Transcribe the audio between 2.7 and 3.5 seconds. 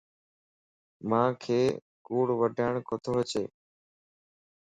ڪوتو اچي